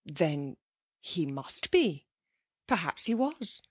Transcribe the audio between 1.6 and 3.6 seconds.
be! Perhaps he was.